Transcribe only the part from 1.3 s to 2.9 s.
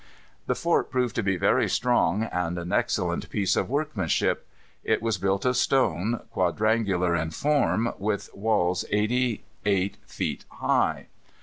very strong, and an